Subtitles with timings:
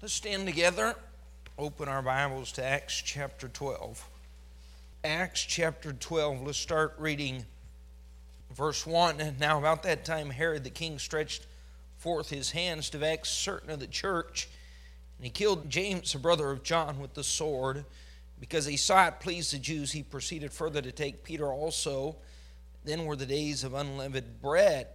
[0.00, 0.94] Let's stand together.
[1.58, 4.08] Open our Bibles to Acts chapter 12.
[5.02, 6.46] Acts chapter 12.
[6.46, 7.44] Let's start reading
[8.54, 9.34] verse 1.
[9.40, 11.48] Now, about that time, Herod the king stretched
[11.96, 14.48] forth his hands to vex certain of the church,
[15.16, 17.84] and he killed James, the brother of John, with the sword.
[18.38, 22.14] Because he saw it pleased the Jews, he proceeded further to take Peter also.
[22.84, 24.86] Then were the days of unleavened bread.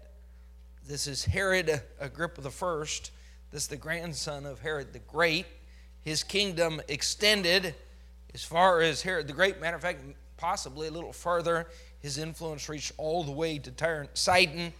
[0.87, 3.11] This is Herod Agrippa the first
[3.53, 5.45] this is the grandson of Herod the Great.
[6.01, 7.75] His kingdom extended
[8.33, 9.61] as far as Herod the Great.
[9.61, 9.99] Matter of fact,
[10.37, 11.67] possibly a little further.
[11.99, 14.73] His influence reached all the way to Tyre Sidon.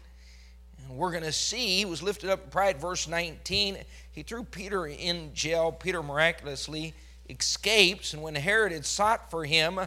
[0.79, 2.81] And we're going to see he was lifted up in pride.
[2.81, 3.77] Verse 19,
[4.11, 5.71] he threw Peter in jail.
[5.71, 6.95] Peter miraculously
[7.29, 8.13] escapes.
[8.13, 9.81] And when Herod had sought for him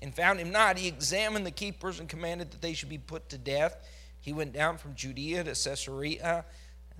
[0.00, 3.28] and found him not, he examined the keepers and commanded that they should be put
[3.28, 3.76] to death.
[4.22, 6.46] He went down from Judea to Caesarea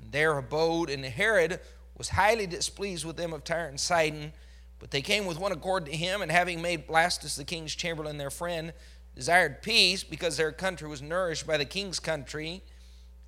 [0.03, 0.91] and there abode.
[0.91, 1.61] And Herod
[1.97, 4.33] was highly displeased with them of Tyre and Sidon.
[4.79, 8.19] But they came with one accord to him, and having made Blastus the king's chamberlain
[8.19, 8.73] their friend,
[9.15, 12.63] desired peace because their country was nourished by the king's country.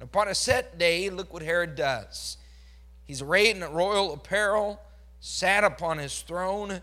[0.00, 2.38] And upon a set day, look what Herod does.
[3.04, 4.80] He's arrayed in royal apparel,
[5.20, 6.82] sat upon his throne,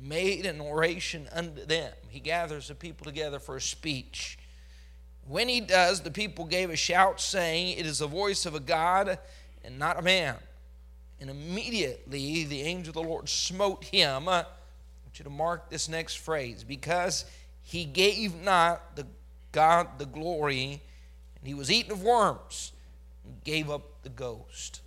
[0.00, 1.92] made an oration unto them.
[2.08, 4.38] He gathers the people together for a speech.
[5.28, 8.60] When he does, the people gave a shout, saying, It is the voice of a
[8.60, 9.18] God
[9.62, 10.36] and not a man.
[11.20, 14.26] And immediately the angel of the Lord smote him.
[14.26, 17.26] I want you to mark this next phrase because
[17.62, 19.06] he gave not the
[19.52, 20.80] God the glory,
[21.36, 22.72] and he was eaten of worms
[23.24, 24.80] and gave up the ghost.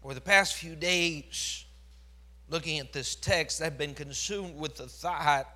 [0.00, 1.66] For the past few days,
[2.48, 5.46] looking at this text, I've been consumed with the thought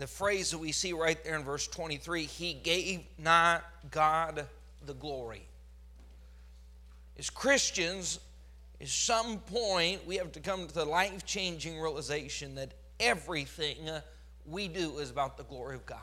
[0.00, 4.46] the phrase that we see right there in verse 23 He gave not God
[4.86, 5.46] the glory.
[7.18, 8.18] As Christians,
[8.80, 13.76] at some point, we have to come to the life changing realization that everything
[14.46, 15.98] we do is about the glory of God.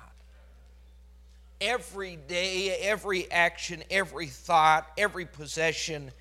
[1.59, 6.12] Every day, every action, every thought, every possession,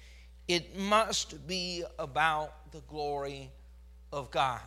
[0.48, 3.50] it must be about the glory
[4.12, 4.60] of God.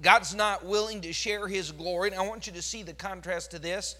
[0.00, 2.10] God's not willing to share his glory.
[2.10, 3.96] And I want you to see the contrast to this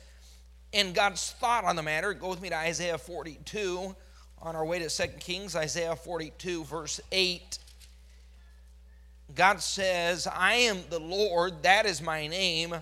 [0.73, 2.15] and God's thought on the matter.
[2.15, 3.95] Go with me to Isaiah 42
[4.43, 7.59] on our way to 2 Kings, Isaiah 42, verse 8.
[9.34, 12.75] God says, I am the Lord, that is my name.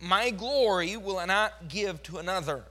[0.00, 2.64] My glory will I not give to another,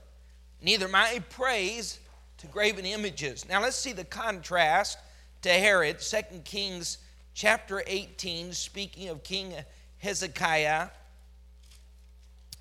[0.62, 1.98] neither my praise
[2.38, 3.48] to graven images.
[3.48, 4.98] Now let's see the contrast
[5.42, 6.98] to Herod, 2 Kings
[7.36, 9.52] chapter 18, speaking of King
[9.98, 10.88] Hezekiah.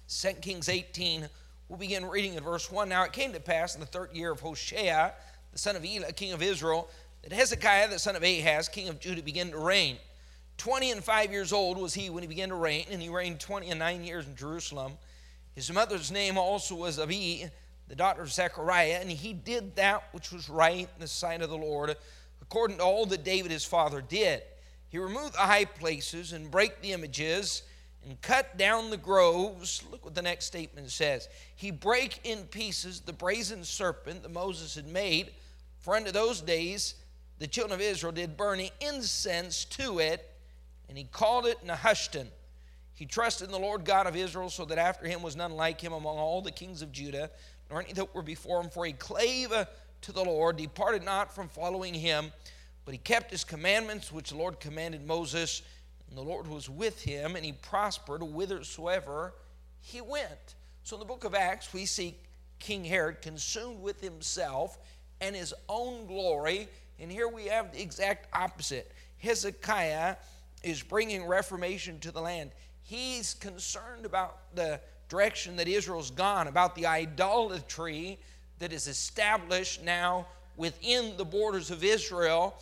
[0.09, 1.29] 2 Kings 18,
[1.69, 2.89] we'll begin reading in verse 1.
[2.89, 5.13] Now it came to pass in the third year of Hoshea,
[5.53, 6.89] the son of Elah, king of Israel,
[7.23, 9.95] that Hezekiah, the son of Ahaz, king of Judah, began to reign.
[10.57, 13.39] Twenty and five years old was he when he began to reign, and he reigned
[13.39, 14.97] twenty and nine years in Jerusalem.
[15.55, 17.45] His mother's name also was Abi,
[17.87, 21.49] the daughter of Zechariah, and he did that which was right in the sight of
[21.49, 21.95] the Lord,
[22.41, 24.43] according to all that David his father did.
[24.95, 27.63] He removed the high places and break the images
[28.05, 29.83] and cut down the groves.
[29.91, 31.27] Look what the next statement says.
[31.53, 35.31] He brake in pieces the brazen serpent that Moses had made.
[35.79, 36.95] For unto those days
[37.39, 40.31] the children of Israel did burn incense to it,
[40.87, 42.27] and he called it Nehushtan.
[42.93, 45.81] He trusted in the Lord God of Israel, so that after him was none like
[45.81, 47.29] him among all the kings of Judah,
[47.69, 48.69] nor any that were before him.
[48.69, 49.67] For he clave
[50.03, 52.31] to the Lord, departed not from following him
[52.85, 55.63] but he kept his commandments, which the Lord commanded Moses,
[56.07, 59.33] and the Lord was with him, and he prospered whithersoever
[59.81, 60.55] he went.
[60.83, 62.15] So in the book of Acts, we see
[62.59, 64.77] King Herod consumed with himself
[65.21, 66.67] and his own glory.
[66.99, 68.91] And here we have the exact opposite.
[69.17, 70.15] Hezekiah
[70.63, 72.51] is bringing reformation to the land.
[72.81, 74.79] He's concerned about the
[75.09, 78.19] direction that Israel's gone, about the idolatry
[78.59, 82.55] that is established now within the borders of Israel.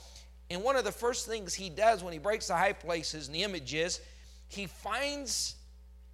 [0.49, 3.35] And one of the first things he does when he breaks the high places and
[3.35, 4.01] the images,
[4.47, 5.55] he finds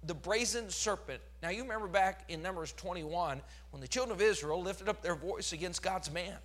[0.04, 1.20] the brazen serpent.
[1.42, 5.14] Now, you remember back in Numbers 21 when the children of Israel lifted up their
[5.14, 6.36] voice against God's man.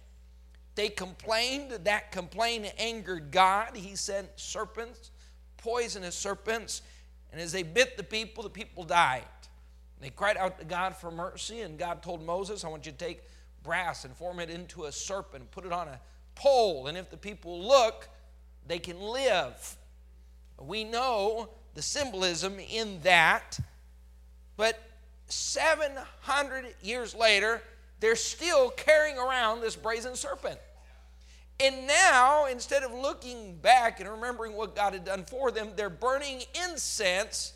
[0.75, 3.77] They complained, that complaint angered God.
[3.77, 5.11] He sent serpents,
[5.57, 6.81] poisonous serpents,
[7.31, 9.23] and as they bit the people, the people died.
[10.01, 12.97] They cried out to God for mercy, and God told Moses, I want you to
[12.97, 13.23] take
[13.63, 15.99] brass and form it into a serpent put it on a
[16.35, 18.09] pole, and if the people look,
[18.67, 19.77] they can live.
[20.59, 23.59] We know the symbolism in that,
[24.57, 24.81] but
[25.27, 27.61] 700 years later,
[27.99, 30.59] they're still carrying around this brazen serpent.
[31.59, 35.89] And now, instead of looking back and remembering what God had done for them, they're
[35.89, 37.53] burning incense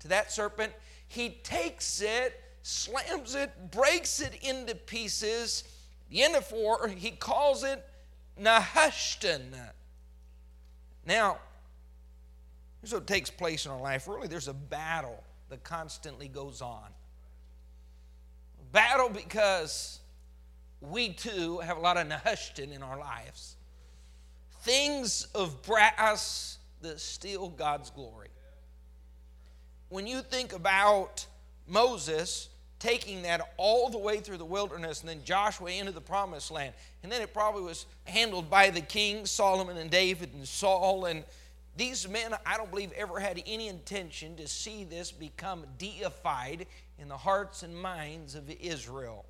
[0.00, 0.72] to that serpent.
[1.08, 5.64] He takes it, slams it, breaks it into pieces.
[6.10, 7.84] The end of four, he calls it
[8.40, 9.54] Nehushtan.
[11.04, 11.38] Now,
[12.80, 14.08] here's what takes place in our life.
[14.08, 16.88] Really, there's a battle that constantly goes on.
[18.72, 20.00] Battle because
[20.80, 23.56] we too have a lot of Nehushtan in our lives.
[24.62, 28.28] Things of brass that steal God's glory.
[29.88, 31.26] When you think about
[31.66, 32.48] Moses
[32.80, 36.74] taking that all the way through the wilderness and then Joshua into the promised land,
[37.02, 41.22] and then it probably was handled by the kings, Solomon and David and Saul, and
[41.76, 46.66] these men, I don't believe, ever had any intention to see this become deified
[46.98, 49.24] in the hearts and minds of Israel.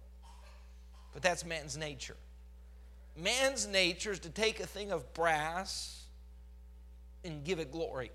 [1.13, 2.17] But that's man's nature.
[3.17, 6.05] Man's nature is to take a thing of brass
[7.25, 8.11] and give it glory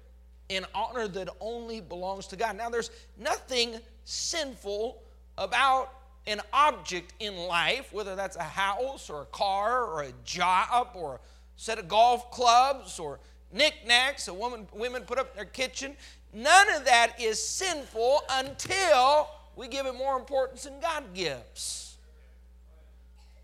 [0.50, 2.58] in honor that only belongs to God.
[2.58, 5.02] Now, there's nothing sinful
[5.38, 5.92] about
[6.28, 11.16] an object in life, whether that's a house or a car or a job or
[11.16, 11.20] a
[11.56, 13.20] set of golf clubs or
[13.54, 15.96] knickknacks a woman women put up in their kitchen.
[16.34, 21.96] None of that is sinful until we give it more importance than God gives.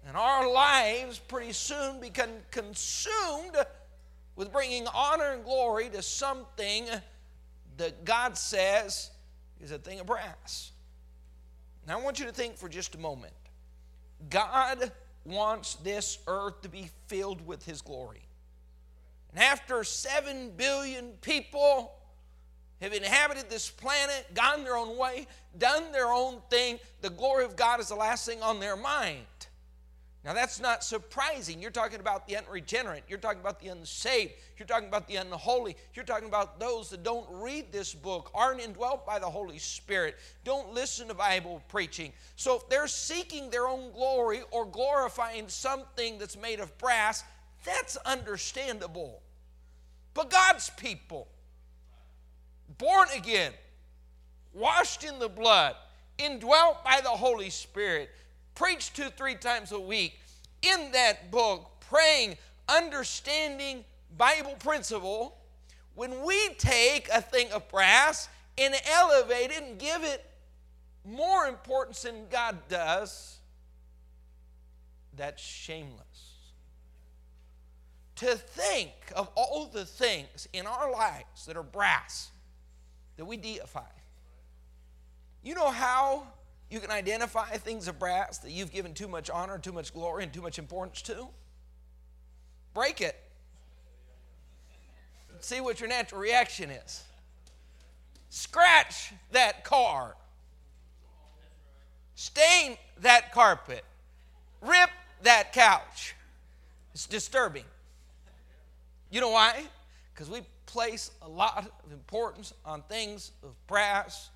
[0.08, 3.56] And our lives pretty soon become consumed
[4.36, 6.88] with bringing honor and glory to something
[7.78, 9.12] that God says
[9.62, 10.72] is a thing of brass.
[11.88, 13.33] Now, I want you to think for just a moment.
[14.30, 14.92] God
[15.25, 18.22] wants this earth to be filled with His glory.
[19.33, 21.94] And after seven billion people
[22.81, 27.56] have inhabited this planet, gone their own way, done their own thing, the glory of
[27.56, 29.25] God is the last thing on their mind.
[30.24, 31.60] Now, that's not surprising.
[31.60, 33.06] You're talking about the unregenerate.
[33.08, 34.34] You're talking about the unsaved.
[34.56, 35.76] You're talking about the unholy.
[35.96, 40.18] You're talking about those that don't read this book, aren't indwelt by the Holy Spirit,
[40.44, 42.14] don't listen to Bible preaching.
[42.36, 47.24] So, if they're seeking their own glory or glorifying something that's made of brass,
[47.66, 49.24] that's understandable.
[50.14, 51.30] But God's people,
[52.78, 53.54] born again,
[54.54, 55.76] washed in the blood,
[56.20, 58.12] indwelt by the Holy Spirit,
[58.56, 60.19] preach two, three times a week
[60.62, 62.38] in that book, praying,
[62.68, 63.83] understanding
[64.18, 65.38] Bible principle,
[65.95, 70.25] when we take a thing of brass and elevate it and give it
[71.03, 73.38] more importance than God does,
[75.15, 76.00] that's shameless.
[78.18, 82.30] To think of all the things in our lives that are brass
[83.18, 83.81] that we deify.
[85.44, 86.27] You know how
[86.72, 90.24] you can identify things of brass that you've given too much honor, too much glory,
[90.24, 91.28] and too much importance to.
[92.74, 93.20] Break it.
[95.42, 97.04] See what your natural reaction is.
[98.30, 100.16] Scratch that car.
[102.16, 103.84] Stain that carpet.
[104.62, 104.90] Rip
[105.24, 106.16] that couch.
[106.94, 107.66] It's disturbing.
[109.10, 109.64] You know why?
[110.14, 114.30] Because we place a lot of importance on things of brass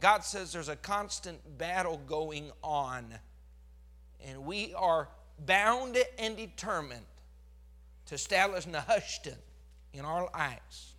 [0.00, 3.06] God says there's a constant battle going on,
[4.26, 5.08] and we are
[5.46, 7.04] bound and determined
[8.06, 9.36] to establish Nehushtan
[9.92, 10.94] in our lives.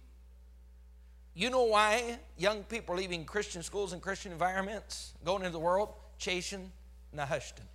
[1.33, 5.59] You know why young people are leaving Christian schools and Christian environments, going into the
[5.59, 6.71] world, chasing
[7.15, 7.67] Nehushtan?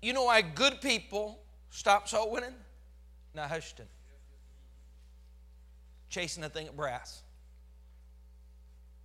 [0.00, 1.38] You know why good people
[1.70, 2.54] stop soul winning?
[3.36, 3.86] Nehushtan.
[6.08, 7.22] Chasing a thing of brass.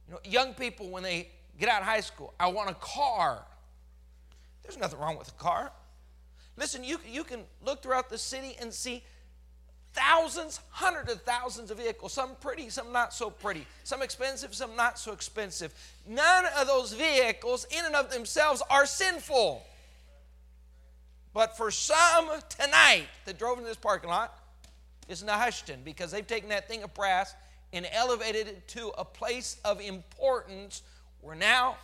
[0.08, 1.30] You know, young people, when they
[1.60, 3.44] get out of high school, I want a car.
[4.64, 5.72] There's nothing wrong with a car.
[6.58, 9.04] Listen, you, you can look throughout the city and see
[9.94, 14.76] thousands, hundreds of thousands of vehicles, some pretty, some not so pretty, some expensive, some
[14.76, 15.74] not so expensive.
[16.08, 19.64] None of those vehicles, in and of themselves, are sinful.
[21.34, 24.38] But for some tonight that drove into this parking lot,
[25.08, 27.34] it's Nehushtan because they've taken that thing of brass
[27.74, 30.84] and elevated it to a place of importance
[31.22, 31.76] where now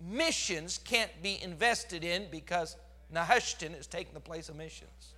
[0.00, 2.76] missions can't be invested in because
[3.12, 5.14] Nehushtan is taking the place of missions.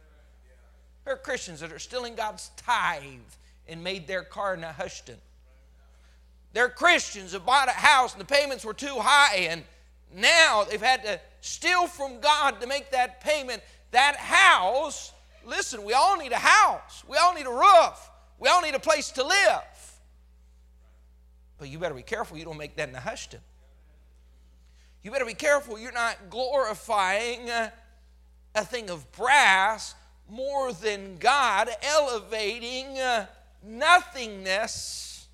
[1.05, 3.03] There are Christians that are stealing God's tithe
[3.69, 5.17] and made their car Nehushtan.
[6.53, 9.65] There are Christians that bought a house and the payments were too high and
[10.15, 13.63] now they've had to steal from God to make that payment.
[13.91, 15.13] That house,
[15.45, 17.03] listen, we all need a house.
[17.09, 18.11] We all need a roof.
[18.39, 19.63] We all need a place to live.
[21.63, 23.39] But you better be careful you don't make that in the Nehushtan.
[25.05, 29.95] You better be careful you're not glorifying a thing of brass
[30.29, 32.99] more than God, elevating
[33.63, 35.29] nothingness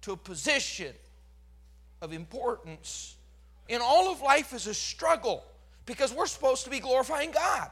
[0.00, 0.94] to a position
[2.02, 3.14] of importance.
[3.68, 5.44] In all of life is a struggle
[5.86, 7.70] because we're supposed to be glorifying God.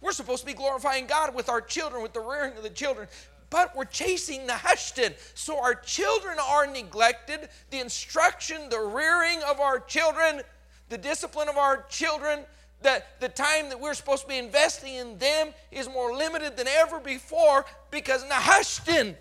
[0.00, 3.06] We're supposed to be glorifying God with our children, with the rearing of the children.
[3.54, 5.14] But we're chasing Nehushtan.
[5.34, 7.48] So our children are neglected.
[7.70, 10.42] The instruction, the rearing of our children,
[10.88, 12.40] the discipline of our children,
[12.82, 16.66] the, the time that we're supposed to be investing in them is more limited than
[16.66, 19.14] ever before because Nehushtan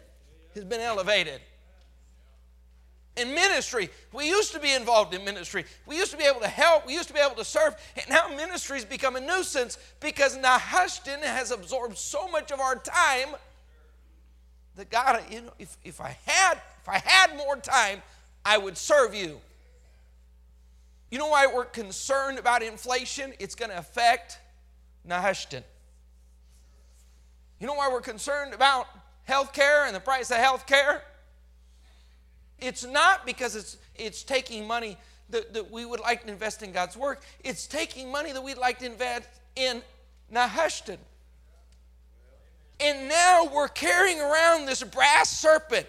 [0.55, 1.39] has been elevated.
[3.15, 5.63] In ministry, we used to be involved in ministry.
[5.85, 6.87] We used to be able to help.
[6.87, 7.75] We used to be able to serve.
[7.95, 13.35] And now ministry's become a nuisance because Nehushtan has absorbed so much of our time
[14.75, 18.01] that God, you know, if, if I had if I had more time,
[18.43, 19.39] I would serve you.
[21.09, 23.33] You know why we're concerned about inflation?
[23.39, 24.39] It's going to affect
[25.07, 25.63] Nehushtan.
[27.59, 28.87] You know why we're concerned about
[29.23, 31.03] health care and the price of health care?
[32.59, 34.97] It's not because it's, it's taking money
[35.29, 37.23] that, that we would like to invest in God's work.
[37.45, 39.81] It's taking money that we'd like to invest in
[40.33, 40.97] Nehushtan.
[42.79, 45.87] And now we're carrying around this brass serpent,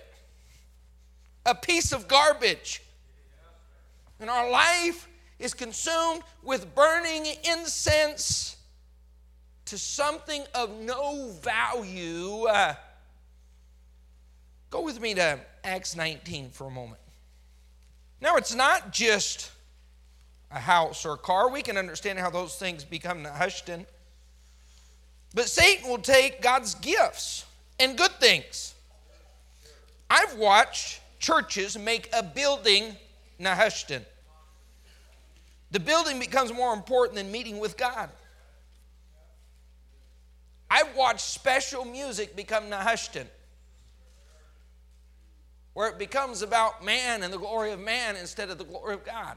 [1.47, 2.83] a piece of garbage.
[4.21, 8.57] And our life is consumed with burning incense
[9.67, 12.45] to something of no value.
[12.45, 12.75] Uh,
[14.71, 17.01] go with me to Acts 19 for a moment.
[18.21, 19.51] Now, it's not just
[20.51, 21.51] a house or a car.
[21.51, 23.87] We can understand how those things become Nehushtan.
[25.35, 27.45] But Satan will take God's gifts
[27.81, 28.75] and good things.
[30.09, 32.97] I've watched churches make a building
[33.41, 34.03] Nehushtan.
[35.73, 38.11] The building becomes more important than meeting with God.
[40.71, 43.27] I've watched special music become Nehushtan,
[45.73, 49.05] where it becomes about man and the glory of man instead of the glory of
[49.05, 49.37] God.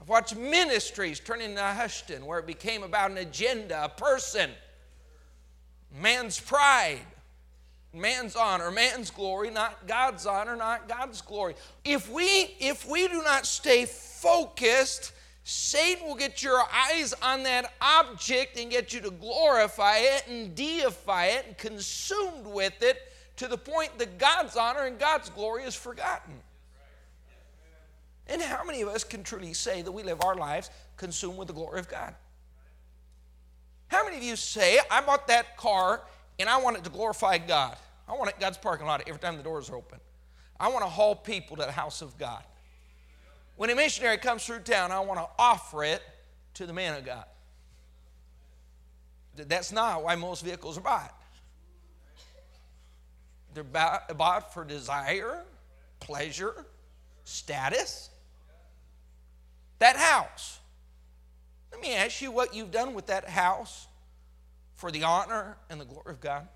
[0.00, 4.50] I've watched ministries turn into Nehushtan, where it became about an agenda, a person,
[5.92, 7.00] man's pride,
[7.92, 11.54] man's honor, man's glory, not God's honor, not God's glory.
[11.84, 15.12] If we if we do not stay focused,
[15.42, 20.54] Satan will get your eyes on that object and get you to glorify it and
[20.54, 22.98] deify it and consumed with it
[23.36, 26.34] to the point that God's honor and God's glory is forgotten.
[28.28, 31.48] And how many of us can truly say that we live our lives consumed with
[31.48, 32.14] the glory of God?
[33.88, 36.02] How many of you say, I bought that car
[36.38, 37.76] and I want it to glorify God?
[38.06, 39.98] I want it God's parking lot every time the doors are open.
[40.60, 42.42] I want to haul people to the house of God.
[43.56, 46.02] When a missionary comes through town, I want to offer it
[46.54, 47.24] to the man of God.
[49.36, 51.14] That's not why most vehicles are bought.
[53.54, 55.44] They're bought for desire,
[56.00, 56.66] pleasure,
[57.24, 58.10] status.
[59.78, 60.60] That house.
[61.72, 63.86] Let me ask you what you've done with that house
[64.74, 66.48] for the honor and the glory of God.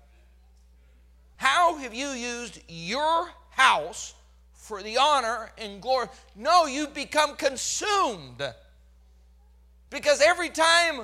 [1.37, 4.13] How have you used your house
[4.63, 6.07] for the honor and glory.
[6.37, 8.41] No, you've become consumed.
[9.89, 11.01] Because every time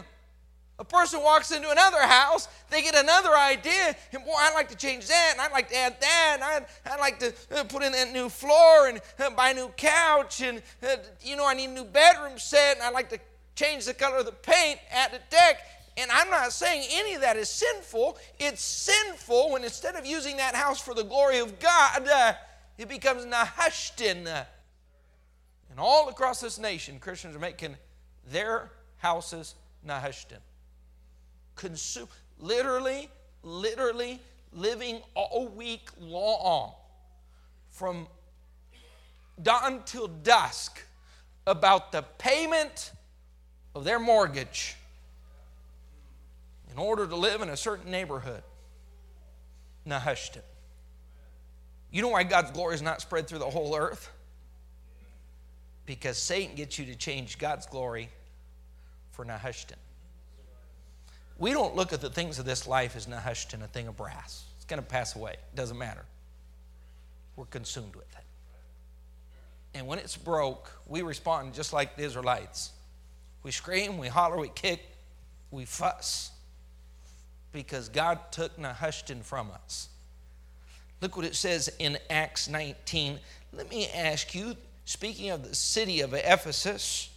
[0.79, 3.95] a person walks into another house, they get another idea.
[4.13, 6.65] And boy, I'd like to change that, and I'd like to add that, and I'd,
[6.91, 10.41] I'd like to uh, put in that new floor and uh, buy a new couch,
[10.41, 13.19] and uh, you know, I need a new bedroom set, and I'd like to
[13.55, 15.57] change the color of the paint at the deck.
[15.97, 18.17] And I'm not saying any of that is sinful.
[18.39, 22.07] It's sinful when instead of using that house for the glory of God,
[22.77, 24.45] it becomes Nehushtan.
[25.69, 27.75] And all across this nation, Christians are making
[28.31, 29.55] their houses
[29.85, 30.39] Nehushtan.
[31.59, 32.07] Consume,
[32.39, 33.09] literally,
[33.43, 34.21] literally
[34.53, 36.71] living all week long
[37.69, 38.07] from
[39.43, 40.81] dawn till dusk
[41.45, 42.93] about the payment
[43.75, 44.77] of their mortgage
[46.71, 48.41] in order to live in a certain neighborhood.
[49.85, 50.43] Nehushtan.
[51.91, 54.09] You know why God's glory is not spread through the whole earth?
[55.85, 58.09] Because Satan gets you to change God's glory
[59.11, 59.75] for Nehushtan.
[61.39, 64.43] We don't look at the things of this life as Nehushtan, a thing of brass.
[64.57, 65.31] It's going to pass away.
[65.31, 66.03] It doesn't matter.
[67.37, 68.23] We're consumed with it.
[69.73, 72.73] And when it's broke, we respond just like the Israelites.
[73.43, 74.81] We scream, we holler, we kick,
[75.49, 76.31] we fuss
[77.51, 79.89] because God took Nehushtan from us.
[81.01, 83.19] Look what it says in Acts 19.
[83.53, 84.55] Let me ask you,
[84.85, 87.09] speaking of the city of Ephesus,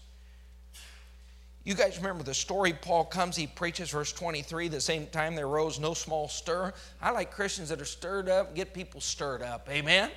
[1.65, 2.73] You guys remember the story?
[2.73, 4.69] Paul comes, he preaches, verse 23.
[4.69, 6.73] The same time there rose no small stir.
[7.01, 9.69] I like Christians that are stirred up, get people stirred up.
[9.71, 10.11] Amen?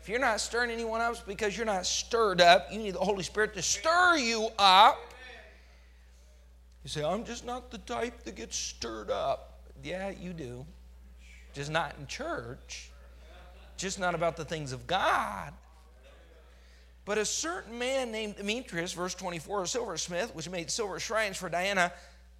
[0.00, 2.68] If you're not stirring anyone up, it's because you're not stirred up.
[2.72, 4.98] You need the Holy Spirit to stir you up.
[6.84, 9.60] You say, I'm just not the type that gets stirred up.
[9.82, 10.64] Yeah, you do.
[11.52, 12.90] Just not in church.
[13.76, 15.52] Just not about the things of God.
[17.08, 21.48] But a certain man named Demetrius, verse 24, a silversmith, which made silver shrines for
[21.48, 21.90] Diana,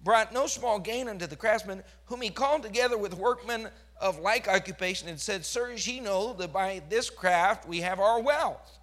[0.03, 4.47] brought no small gain unto the craftsmen, whom he called together with workmen of like
[4.47, 8.77] occupation, and said, Sirs, ye know that by this craft we have our wealth.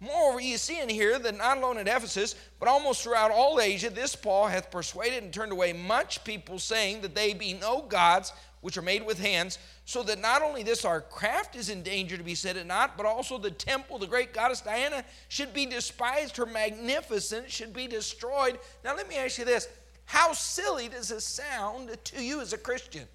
[0.00, 3.88] Moreover, ye see in here that not alone at Ephesus, but almost throughout all Asia,
[3.88, 8.34] this Paul hath persuaded and turned away much people, saying that they be no gods
[8.60, 12.16] which are made with hands, so that not only this our craft is in danger
[12.16, 15.66] to be set at naught, but also the temple, the great goddess Diana, should be
[15.66, 18.58] despised, her magnificence should be destroyed.
[18.84, 19.68] Now, let me ask you this
[20.04, 23.06] how silly does this sound to you as a Christian?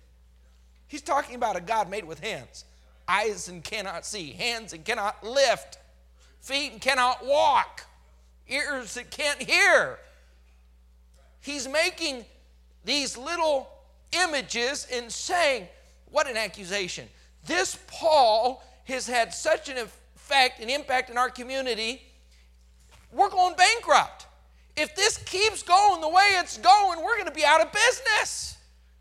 [0.88, 2.66] He's talking about a God made with hands,
[3.08, 5.78] eyes and cannot see, hands and cannot lift,
[6.42, 7.86] feet and cannot walk,
[8.48, 10.00] ears that can't hear.
[11.40, 12.26] He's making
[12.84, 13.70] these little
[14.12, 15.68] images and saying,
[16.12, 17.08] What an accusation.
[17.46, 22.02] This Paul has had such an effect and impact in our community,
[23.12, 24.26] we're going bankrupt.
[24.76, 28.58] If this keeps going the way it's going, we're going to be out of business.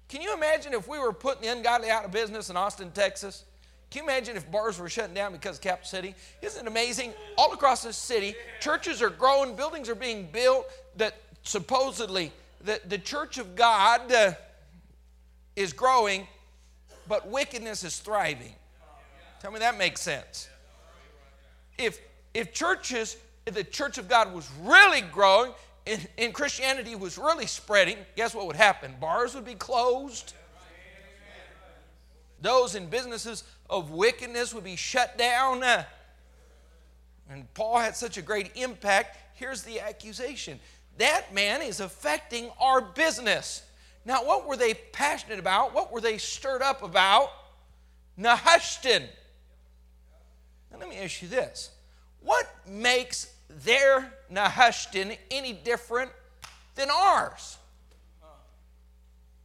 [0.08, 3.44] Can you imagine if we were putting the ungodly out of business in Austin, Texas?
[3.90, 6.14] Can you imagine if bars were shutting down because of Cap City?
[6.42, 7.12] Isn't it amazing?
[7.36, 12.32] All across the city, churches are growing, buildings are being built that supposedly
[12.62, 14.32] the, the church of God uh,
[15.54, 16.26] is growing,
[17.08, 18.54] but wickedness is thriving.
[19.40, 20.48] Tell me that makes sense.
[21.78, 22.00] If,
[22.34, 25.52] if churches, if the church of God was really growing
[25.86, 28.94] and, and Christianity was really spreading, guess what would happen?
[29.00, 30.32] Bars would be closed.
[32.40, 35.62] Those in businesses of wickedness would be shut down.
[37.30, 39.18] And Paul had such a great impact.
[39.34, 40.60] Here's the accusation
[40.98, 43.62] that man is affecting our business.
[44.06, 45.74] Now, what were they passionate about?
[45.74, 47.28] What were they stirred up about?
[48.16, 49.02] Nehushtan.
[50.70, 51.72] Now, let me ask you this
[52.22, 56.12] what makes their Nehushtan any different
[56.76, 57.58] than ours?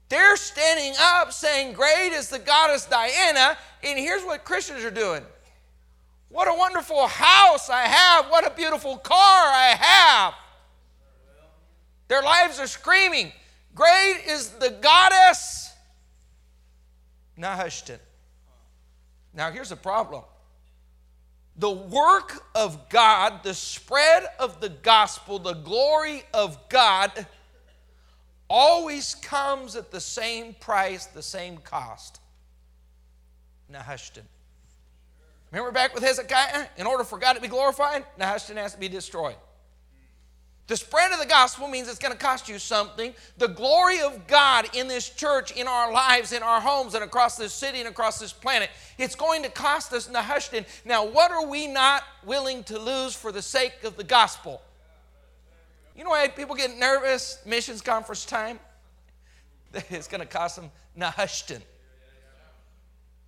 [0.10, 5.24] They're standing up saying, Great is the goddess Diana, and here's what Christians are doing.
[6.30, 8.30] What a wonderful house I have.
[8.30, 10.34] What a beautiful car I have.
[12.10, 13.32] Their lives are screaming,
[13.74, 15.72] Great is the goddess
[17.38, 18.00] Nehushtan.
[19.34, 20.24] Now, here's the problem
[21.58, 27.26] the work of God, the spread of the gospel, the glory of God
[28.50, 32.20] always comes at the same price, the same cost.
[33.72, 34.24] Nehushtan.
[35.52, 36.68] Remember back with Hezekiah?
[36.78, 39.36] In order for God to be glorified, Nehushtan has to be destroyed.
[40.68, 43.14] The spread of the gospel means it's going to cost you something.
[43.38, 47.36] The glory of God in this church, in our lives, in our homes, and across
[47.36, 50.66] this city and across this planet, it's going to cost us Nehushtan.
[50.86, 54.62] Now, what are we not willing to lose for the sake of the gospel?
[55.96, 58.60] You know why people get nervous missions conference time?
[59.90, 61.62] It's going to cost them Nehushtan.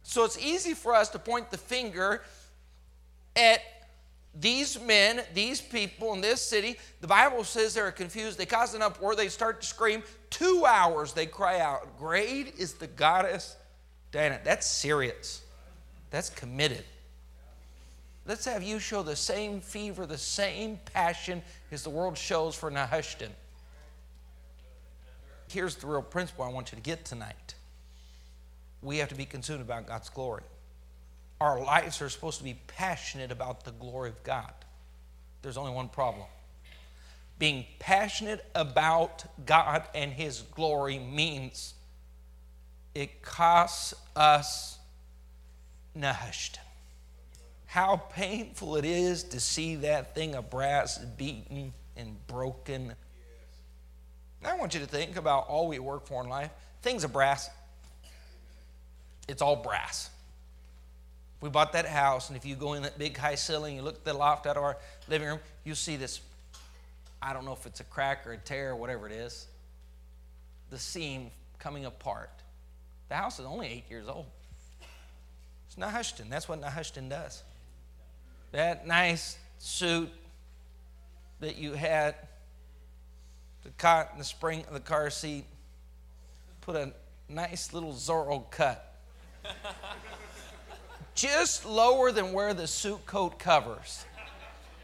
[0.04, 2.22] So it's easy for us to point the finger
[3.36, 3.60] at
[4.39, 8.38] these men, these people in this city, the Bible says they're confused.
[8.38, 9.15] They cause an uproar.
[9.15, 10.02] They start to scream.
[10.30, 13.56] Two hours they cry out, Great is the goddess
[14.12, 14.39] Diana.
[14.43, 15.41] That's serious.
[16.10, 16.84] That's committed.
[18.26, 21.41] Let's have you show the same fever, the same passion
[21.72, 23.30] as the world shows for Nehushtan.
[25.50, 27.56] Here's the real principle I want you to get tonight.
[28.82, 30.43] We have to be consumed about God's glory
[31.43, 34.53] our lives are supposed to be passionate about the glory of God.
[35.41, 36.25] There's only one problem.
[37.38, 41.73] Being passionate about God and His glory means
[42.95, 44.79] it costs us
[45.97, 46.60] Nehushtan.
[47.65, 52.93] How painful it is to see that thing of brass beaten and broken.
[54.45, 56.51] I want you to think about all we work for in life.
[56.82, 57.49] Things of brass,
[59.27, 60.10] it's all brass
[61.43, 63.95] we bought that house, and if you go in that big high ceiling, you look
[63.95, 64.77] at the loft out of our
[65.10, 66.21] living room, you'll see this.
[67.21, 69.45] I don't know if it's a crack or a tear or whatever it is.
[70.69, 72.29] The seam coming apart.
[73.10, 74.25] The house is only eight years old.
[75.67, 76.29] It's Nehushtan.
[76.29, 77.43] That's what Nehushtan does.
[78.53, 80.10] That nice suit
[81.41, 82.15] that you had,
[83.63, 85.43] the cot in the spring of the car seat,
[86.62, 86.93] put a
[87.27, 88.95] nice little Zorro cut.
[91.15, 94.06] Just lower than where the suit coat covers.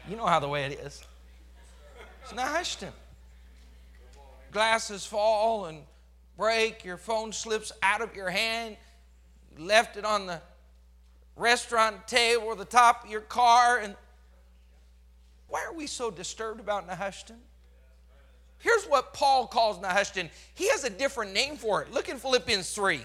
[0.08, 1.02] You know how the way it is.
[2.22, 2.92] It's Nehushtan.
[4.52, 5.82] Glasses fall and
[6.36, 8.76] break, your phone slips out of your hand,
[9.56, 10.40] you left it on the
[11.36, 13.94] restaurant table or the top of your car, and
[15.48, 17.36] why are we so disturbed about Nehushtan?
[18.58, 20.30] Here's what Paul calls Nehushtan.
[20.54, 21.92] He has a different name for it.
[21.92, 23.00] Look in Philippians 3.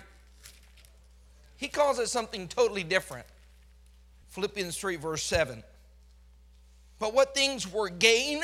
[1.58, 3.26] He calls it something totally different.
[4.30, 5.64] Philippians 3, verse 7.
[7.00, 8.42] But what things were gain?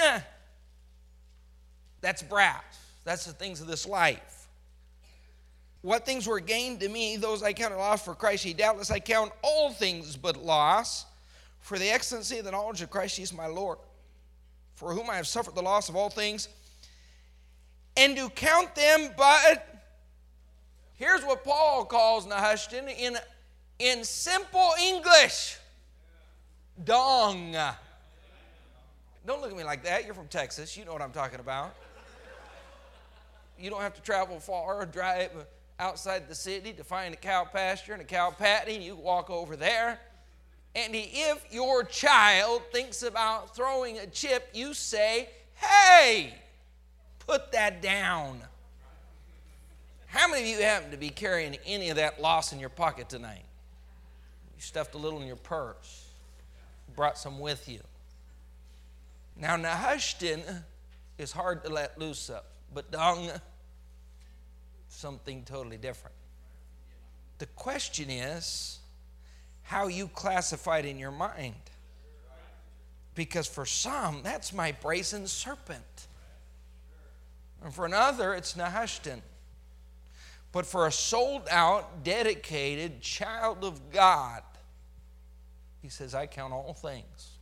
[2.01, 2.63] That's brass.
[3.03, 4.47] That's the things of this life.
[5.81, 8.43] What things were gained to me, those I counted loss for Christ.
[8.43, 11.05] He doubtless I count all things but loss
[11.59, 13.77] for the excellency of the knowledge of Christ Jesus my Lord
[14.81, 16.49] for whom I have suffered the loss of all things,
[17.95, 19.70] and to count them but
[21.01, 23.17] here's what Paul calls Nehushtan in,
[23.79, 25.57] in simple English
[26.83, 27.55] dung.
[29.25, 30.05] Don't look at me like that.
[30.05, 30.77] You're from Texas.
[30.77, 31.73] You know what I'm talking about.
[33.59, 35.31] You don't have to travel far or drive
[35.79, 38.75] outside the city to find a cow pasture and a cow patty.
[38.75, 39.99] You walk over there
[40.75, 46.33] and if your child thinks about throwing a chip, you say, hey,
[47.19, 48.41] put that down.
[50.11, 53.07] How many of you happen to be carrying any of that loss in your pocket
[53.07, 53.45] tonight?
[54.57, 56.05] You stuffed a little in your purse,
[56.97, 57.79] brought some with you.
[59.37, 60.63] Now, Nehushtan
[61.17, 62.43] is hard to let loose of,
[62.73, 63.31] but dung,
[64.89, 66.15] something totally different.
[67.37, 68.79] The question is,
[69.61, 71.55] how you classified in your mind.
[73.15, 76.07] Because for some, that's my brazen serpent.
[77.63, 79.21] And for another, it's Nehushtan.
[80.51, 84.43] But for a sold out, dedicated child of God,
[85.81, 87.37] he says, I count all things,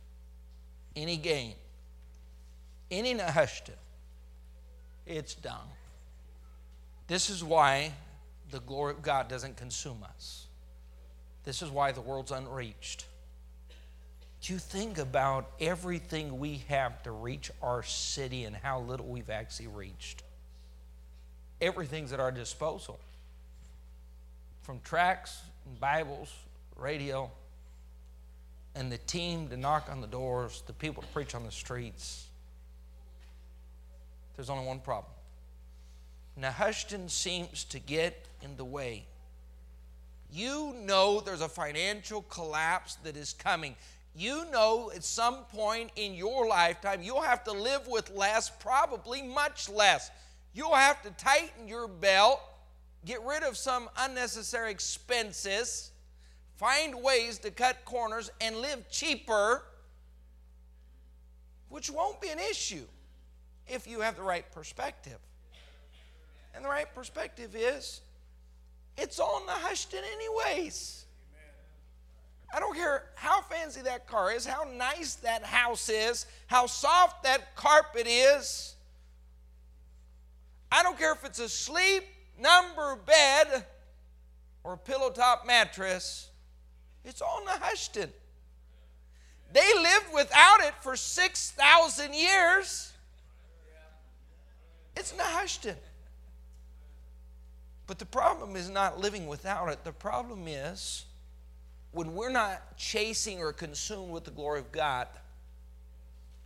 [0.94, 1.54] any gain,
[2.90, 3.74] any Nehushtan,
[5.06, 5.66] it's done.
[7.08, 7.92] This is why
[8.50, 10.46] the glory of God doesn't consume us.
[11.44, 13.06] This is why the world's unreached.
[14.42, 19.30] Do you think about everything we have to reach our city and how little we've
[19.30, 20.22] actually reached?
[21.60, 22.98] Everything's at our disposal.
[24.62, 25.40] From tracts,
[25.80, 26.32] Bibles,
[26.76, 27.30] radio,
[28.74, 32.26] and the team to knock on the doors, the people to preach on the streets.
[34.36, 35.12] There's only one problem.
[36.40, 39.04] Nehushtan seems to get in the way
[40.32, 43.74] you know there's a financial collapse that is coming.
[44.14, 49.22] You know at some point in your lifetime you'll have to live with less, probably
[49.22, 50.10] much less.
[50.52, 52.40] You'll have to tighten your belt,
[53.04, 55.92] get rid of some unnecessary expenses,
[56.56, 59.62] find ways to cut corners, and live cheaper,
[61.68, 62.84] which won't be an issue
[63.68, 65.18] if you have the right perspective.
[66.54, 68.00] And the right perspective is
[68.98, 71.06] it's on Nehushtan anyways.
[72.52, 77.22] I don't care how fancy that car is, how nice that house is, how soft
[77.22, 78.74] that carpet is.
[80.72, 82.04] I don't care if it's a sleep
[82.38, 83.64] number bed
[84.62, 86.30] or a pillow top mattress.
[87.04, 88.10] It's all Nehushtan.
[89.52, 92.92] They lived without it for 6,000 years.
[94.96, 95.76] It's Nehushtan.
[97.86, 99.82] But the problem is not living without it.
[99.82, 101.06] The problem is
[101.90, 105.08] when we're not chasing or consumed with the glory of God,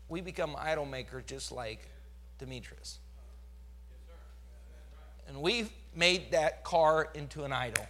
[0.08, 1.86] we become idol makers just like
[2.38, 2.98] Demetrius.
[5.28, 7.86] And we've made that car into an idol.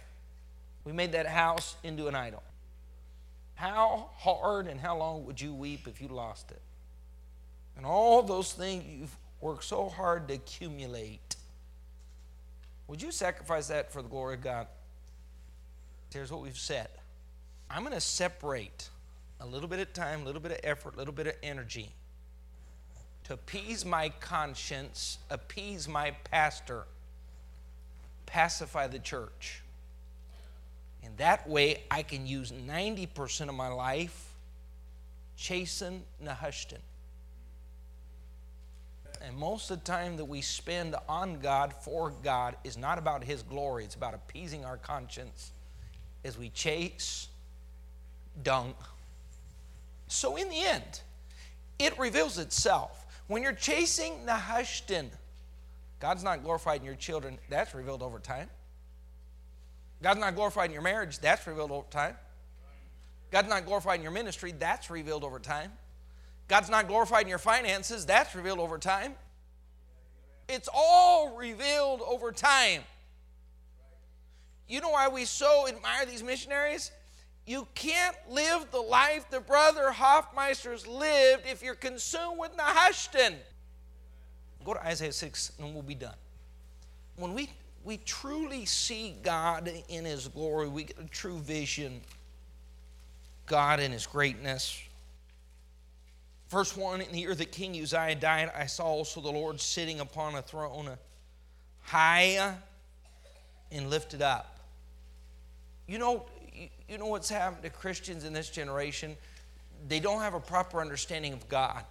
[0.83, 2.43] We made that house into an idol.
[3.55, 6.61] How hard and how long would you weep if you lost it?
[7.77, 11.35] And all those things you've worked so hard to accumulate
[12.87, 14.67] would you sacrifice that for the glory of God?
[16.13, 16.87] Here's what we've said
[17.69, 18.89] I'm going to separate
[19.39, 21.91] a little bit of time, a little bit of effort, a little bit of energy
[23.25, 26.85] to appease my conscience, appease my pastor,
[28.35, 29.61] pacify the church.
[31.05, 34.33] And that way I can use 90% of my life
[35.37, 36.79] chasing Nehushtan.
[39.21, 43.23] And most of the time that we spend on God, for God, is not about
[43.23, 43.85] His glory.
[43.85, 45.53] It's about appeasing our conscience
[46.25, 47.29] as we chase
[48.43, 48.73] dung.
[50.09, 50.99] So, in the end,
[51.79, 53.05] it reveals itself.
[53.27, 55.07] When you're chasing Nehushtan,
[55.99, 58.49] God's not glorified in your children, that's revealed over time.
[60.01, 62.15] God's not glorified in your marriage, that's revealed over time.
[63.31, 65.71] God's not glorified in your ministry, that's revealed over time.
[66.47, 69.15] God's not glorified in your finances, that's revealed over time.
[70.47, 72.83] It's all revealed over time.
[74.67, 76.91] You know why we so admire these missionaries?
[77.47, 83.35] You can't live the life the brother Hoffmeisters lived if you're consumed with Nehushtan.
[84.65, 86.15] Go to Isaiah 6 and we'll be done.
[87.17, 87.49] When we,
[87.83, 92.01] we truly see God in His glory, we get a true vision.
[93.45, 94.81] God in His greatness.
[96.49, 99.99] Verse 1 In the year that King Uzziah died, I saw also the Lord sitting
[99.99, 100.89] upon a throne,
[101.81, 102.55] high
[103.71, 104.59] and lifted up.
[105.87, 106.25] You know,
[106.89, 109.15] you know what's happened to Christians in this generation?
[109.87, 111.83] They don't have a proper understanding of God.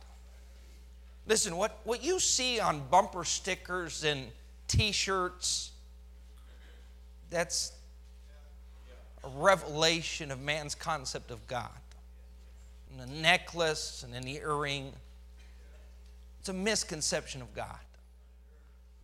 [1.26, 4.26] Listen, what, what you see on bumper stickers and
[4.68, 5.72] t shirts,
[7.30, 7.72] that's
[9.22, 11.70] a revelation of man's concept of God.
[12.92, 14.92] And a necklace and an earring,
[16.40, 17.78] it's a misconception of God.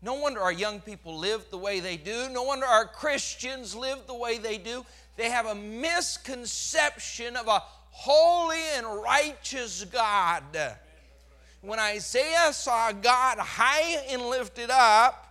[0.03, 2.29] No wonder our young people live the way they do.
[2.31, 4.85] No wonder our Christians live the way they do.
[5.17, 10.45] They have a misconception of a holy and righteous God.
[11.63, 15.27] When Isaiah saw God high and lifted up,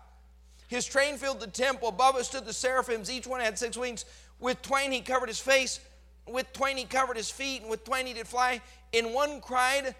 [0.67, 1.89] his train filled the temple.
[1.89, 3.09] Above it stood the seraphims.
[3.09, 4.05] Each one had six wings.
[4.39, 5.79] With twain he covered his face.
[6.27, 7.61] With twain he covered his feet.
[7.61, 8.61] And with twain he did fly.
[8.93, 9.95] And one cried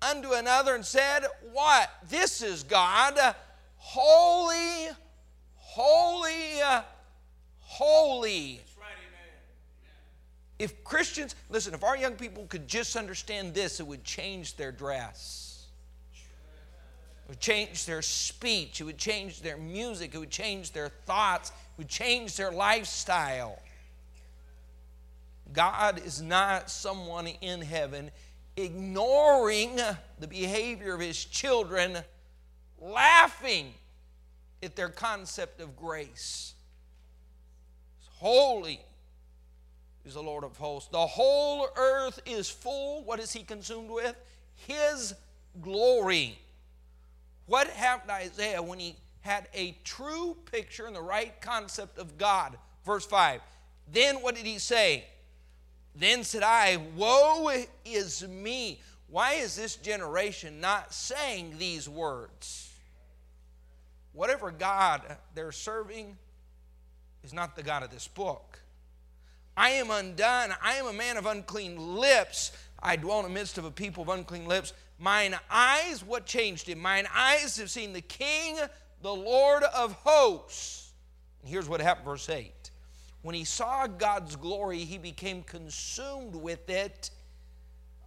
[0.00, 1.90] unto another and said, What?
[2.08, 3.18] This is God.
[3.76, 4.88] Holy,
[5.56, 6.60] holy,
[7.58, 8.60] holy.
[10.58, 14.70] If Christians, listen, if our young people could just understand this, it would change their
[14.70, 15.66] dress.
[17.24, 18.80] It would change their speech.
[18.80, 20.14] It would change their music.
[20.14, 21.50] It would change their thoughts.
[21.50, 23.58] It would change their lifestyle.
[25.52, 28.10] God is not someone in heaven
[28.56, 29.76] ignoring
[30.18, 31.98] the behavior of his children,
[32.80, 33.74] laughing
[34.62, 36.54] at their concept of grace.
[37.98, 38.80] It's holy
[40.04, 40.90] is the Lord of hosts.
[40.90, 43.02] The whole earth is full.
[43.04, 44.14] What is he consumed with?
[44.54, 45.14] His
[45.62, 46.38] glory.
[47.46, 52.18] What happened to Isaiah when he had a true picture and the right concept of
[52.18, 52.56] God?
[52.84, 53.40] Verse 5.
[53.92, 55.04] Then what did he say?
[55.94, 57.50] Then said I, Woe
[57.84, 58.80] is me.
[59.08, 62.72] Why is this generation not saying these words?
[64.12, 65.02] Whatever God
[65.34, 66.16] they're serving
[67.22, 68.58] is not the God of this book.
[69.56, 70.54] I am undone.
[70.62, 72.52] I am a man of unclean lips.
[72.82, 74.72] I dwell in the midst of a people of unclean lips.
[74.98, 76.78] Mine eyes, what changed him?
[76.80, 78.58] Mine eyes have seen the King,
[79.02, 80.92] the Lord of hosts.
[81.40, 82.52] And here's what happened, verse 8.
[83.22, 87.10] When he saw God's glory, he became consumed with it.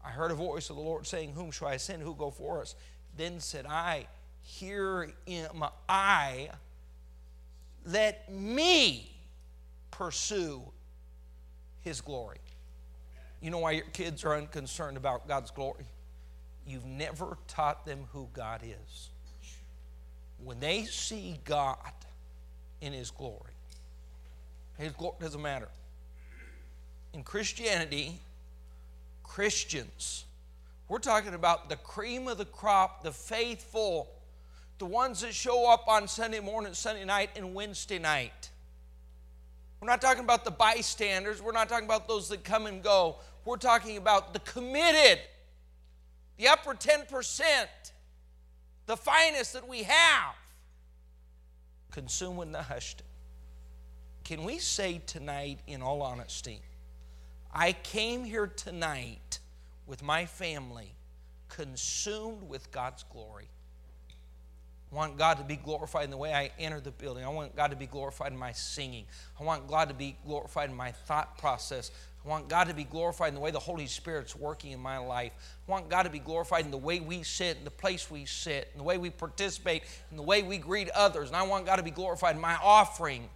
[0.05, 2.03] I heard a voice of the Lord saying, Whom shall I send?
[2.03, 2.75] Who go for us?
[3.17, 4.07] Then said I,
[4.41, 6.49] Here am I.
[7.83, 9.11] Let me
[9.91, 10.61] pursue
[11.87, 12.37] his glory.
[13.41, 15.85] You know why your kids are unconcerned about God's glory?
[16.67, 19.09] You've never taught them who God is.
[20.43, 21.77] When they see God
[22.81, 23.53] in His glory,
[24.77, 25.69] His glory doesn't matter.
[27.13, 28.19] In Christianity,
[29.23, 30.25] Christians,
[30.89, 34.09] we're talking about the cream of the crop, the faithful,
[34.77, 38.49] the ones that show up on Sunday morning, Sunday night, and Wednesday night.
[39.79, 41.41] We're not talking about the bystanders.
[41.41, 43.17] We're not talking about those that come and go.
[43.45, 45.19] We're talking about the committed,
[46.37, 47.65] the upper 10%,
[48.87, 50.35] the finest that we have.
[51.91, 53.01] Consume the Nehushtan.
[54.23, 56.61] Can we say tonight, in all honesty,
[57.53, 59.39] I came here tonight
[59.85, 60.93] with my family
[61.47, 63.47] consumed with God's glory?
[64.91, 67.25] I want God to be glorified in the way I enter the building.
[67.25, 69.05] I want God to be glorified in my singing.
[69.39, 71.91] I want God to be glorified in my thought process.
[72.25, 74.97] I want God to be glorified in the way the Holy Spirit's working in my
[74.97, 75.33] life.
[75.67, 78.25] I want God to be glorified in the way we sit, in the place we
[78.25, 81.27] sit, in the way we participate, in the way we greet others.
[81.27, 83.29] And I want God to be glorified in my offering.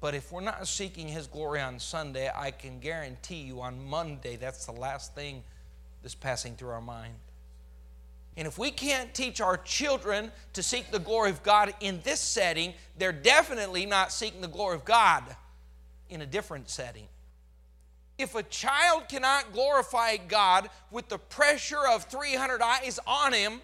[0.00, 4.36] But if we're not seeking His glory on Sunday, I can guarantee you on Monday,
[4.36, 5.42] that's the last thing
[6.02, 7.14] that's passing through our mind.
[8.36, 12.20] And if we can't teach our children to seek the glory of God in this
[12.20, 15.22] setting, they're definitely not seeking the glory of God
[16.10, 17.06] in a different setting.
[18.18, 23.60] If a child cannot glorify God with the pressure of 300 eyes on him,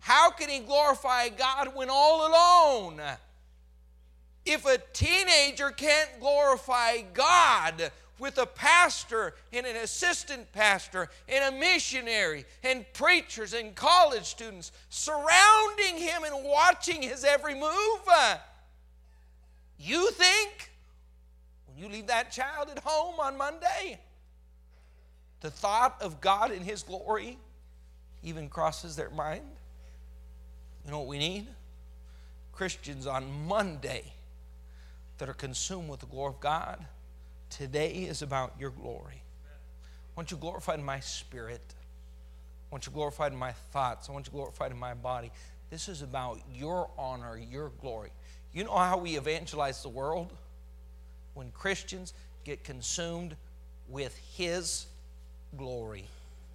[0.00, 3.00] How can he glorify God when all alone?
[4.44, 11.58] If a teenager can't glorify God with a pastor and an assistant pastor and a
[11.58, 18.36] missionary and preachers and college students surrounding him and watching his every move, uh,
[19.76, 20.70] you think
[21.66, 23.98] when you leave that child at home on Monday,
[25.40, 27.36] the thought of God and His glory
[28.22, 29.42] even crosses their mind?
[30.84, 31.48] You know what we need?
[32.52, 34.04] Christians on Monday
[35.18, 36.84] that are consumed with the glory of God.
[37.58, 39.22] Today is about your glory.
[39.44, 41.60] I want you glorified in my spirit.
[41.68, 44.08] I want you glorified in my thoughts.
[44.08, 45.30] I want you glorified in my body.
[45.68, 48.08] This is about your honor, your glory.
[48.54, 50.32] You know how we evangelize the world?
[51.34, 53.36] When Christians get consumed
[53.86, 54.86] with His
[55.58, 56.06] glory.